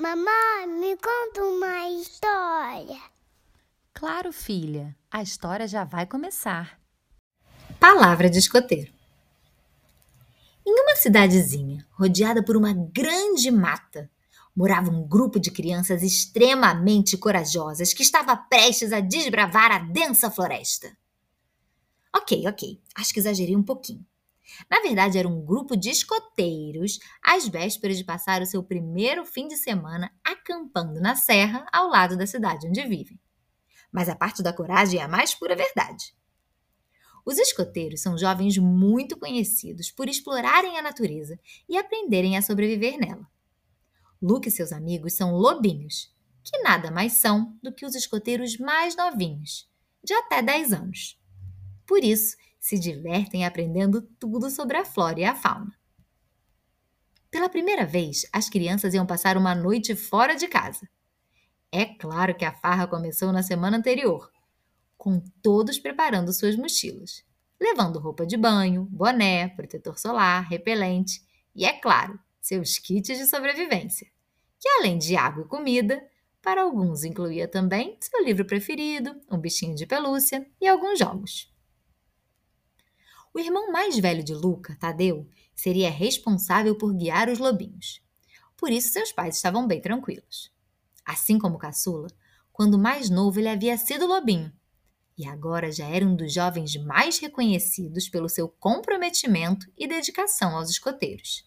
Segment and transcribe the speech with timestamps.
[0.00, 2.98] Mamãe, me conta uma história.
[3.92, 6.80] Claro, filha, a história já vai começar.
[7.78, 8.90] Palavra de escoteiro.
[10.66, 14.10] Em uma cidadezinha, rodeada por uma grande mata,
[14.56, 20.96] morava um grupo de crianças extremamente corajosas que estava prestes a desbravar a densa floresta.
[22.16, 24.06] Ok, ok, acho que exagerei um pouquinho.
[24.70, 29.48] Na verdade, era um grupo de escoteiros às vésperas de passar o seu primeiro fim
[29.48, 33.18] de semana acampando na serra ao lado da cidade onde vivem.
[33.92, 36.14] Mas a parte da coragem é a mais pura verdade.
[37.24, 41.38] Os escoteiros são jovens muito conhecidos por explorarem a natureza
[41.68, 43.28] e aprenderem a sobreviver nela.
[44.22, 48.96] Luke e seus amigos são lobinhos, que nada mais são do que os escoteiros mais
[48.96, 49.68] novinhos,
[50.02, 51.20] de até 10 anos.
[51.86, 55.74] Por isso, se divertem aprendendo tudo sobre a flora e a fauna.
[57.30, 60.88] Pela primeira vez, as crianças iam passar uma noite fora de casa.
[61.72, 64.30] É claro que a farra começou na semana anterior,
[64.98, 67.24] com todos preparando suas mochilas,
[67.58, 71.22] levando roupa de banho, boné, protetor solar, repelente
[71.54, 74.08] e, é claro, seus kits de sobrevivência,
[74.58, 76.04] que além de água e comida,
[76.42, 81.49] para alguns incluía também seu livro preferido, um bichinho de pelúcia e alguns jogos.
[83.32, 88.02] O irmão mais velho de Luca, Tadeu, seria responsável por guiar os lobinhos.
[88.56, 90.52] Por isso seus pais estavam bem tranquilos.
[91.04, 92.08] Assim como caçula,
[92.52, 94.52] quando mais novo ele havia sido lobinho,
[95.20, 100.70] e agora já era um dos jovens mais reconhecidos pelo seu comprometimento e dedicação aos
[100.70, 101.46] escoteiros.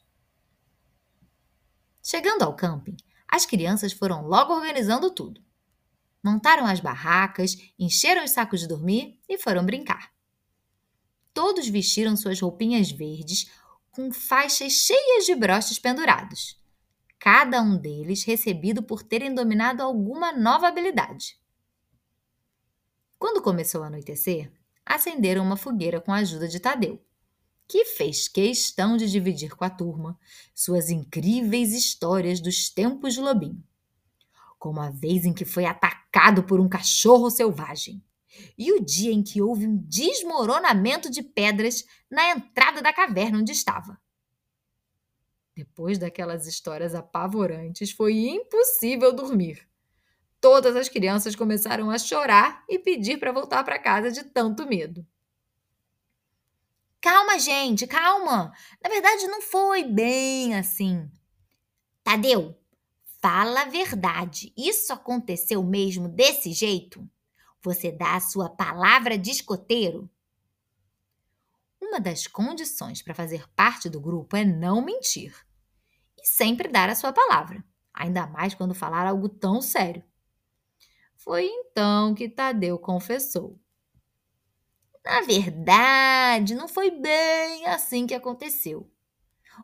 [2.03, 2.95] Chegando ao camping,
[3.27, 5.43] as crianças foram logo organizando tudo.
[6.23, 10.13] Montaram as barracas, encheram os sacos de dormir e foram brincar.
[11.33, 13.49] Todos vestiram suas roupinhas verdes
[13.91, 16.61] com faixas cheias de broches pendurados.
[17.19, 21.39] Cada um deles recebido por terem dominado alguma nova habilidade.
[23.17, 24.51] Quando começou a anoitecer,
[24.85, 27.01] acenderam uma fogueira com a ajuda de Tadeu,
[27.67, 30.19] que fez questão de dividir com a turma
[30.53, 33.63] suas incríveis histórias dos tempos de Lobinho,
[34.59, 38.03] como a vez em que foi atacado por um cachorro selvagem
[38.57, 43.51] e o dia em que houve um desmoronamento de pedras na entrada da caverna onde
[43.51, 43.99] estava.
[45.55, 49.67] Depois daquelas histórias apavorantes, foi impossível dormir.
[50.41, 55.05] Todas as crianças começaram a chorar e pedir para voltar para casa de tanto medo.
[56.99, 58.51] Calma, gente, calma.
[58.81, 61.09] Na verdade, não foi bem assim.
[62.03, 62.57] Tadeu,
[63.21, 64.53] fala a verdade.
[64.57, 67.07] Isso aconteceu mesmo desse jeito?
[67.63, 70.09] Você dá a sua palavra de escoteiro?
[71.81, 75.33] Uma das condições para fazer parte do grupo é não mentir
[76.21, 77.63] e sempre dar a sua palavra,
[77.93, 80.03] ainda mais quando falar algo tão sério.
[81.15, 83.57] Foi então que Tadeu confessou.
[85.05, 88.91] Na verdade, não foi bem assim que aconteceu.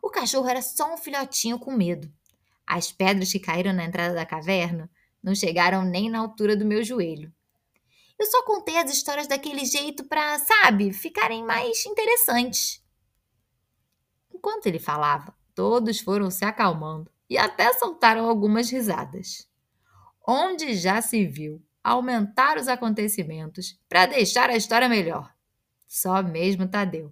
[0.02, 2.10] O cachorro era só um filhotinho com medo.
[2.66, 4.90] As pedras que caíram na entrada da caverna
[5.22, 7.30] não chegaram nem na altura do meu joelho.
[8.20, 12.84] Eu só contei as histórias daquele jeito para, sabe, ficarem mais interessantes.
[14.30, 19.48] Enquanto ele falava, todos foram se acalmando e até soltaram algumas risadas.
[20.28, 25.34] Onde já se viu aumentar os acontecimentos para deixar a história melhor?
[25.88, 27.10] Só mesmo Tadeu.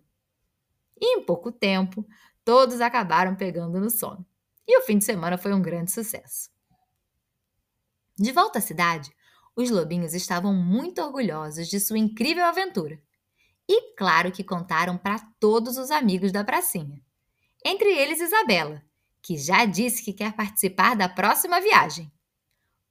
[1.01, 2.07] E em pouco tempo,
[2.45, 4.27] todos acabaram pegando no sono.
[4.67, 6.51] E o fim de semana foi um grande sucesso.
[8.15, 9.11] De volta à cidade,
[9.61, 13.03] os lobinhos estavam muito orgulhosos de sua incrível aventura.
[13.69, 17.03] E claro que contaram para todos os amigos da pracinha.
[17.65, 18.81] Entre eles Isabela,
[19.21, 22.09] que já disse que quer participar da próxima viagem.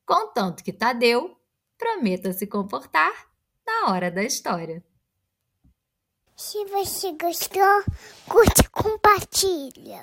[0.05, 1.39] Contanto que Tadeu
[1.77, 3.13] prometa se comportar
[3.65, 4.83] na hora da história.
[6.35, 7.83] Se você gostou,
[8.27, 9.95] curte e compartilha.